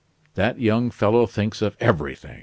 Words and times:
"That 0.33 0.59
young 0.59 0.89
fellow 0.89 1.27
thinks 1.27 1.61
of 1.61 1.77
everything!" 1.79 2.39